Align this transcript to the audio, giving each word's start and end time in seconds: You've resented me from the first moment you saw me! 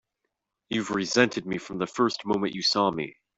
You've 0.71 0.89
resented 0.89 1.45
me 1.45 1.59
from 1.59 1.77
the 1.77 1.85
first 1.85 2.25
moment 2.25 2.55
you 2.55 2.63
saw 2.63 2.89
me! 2.89 3.17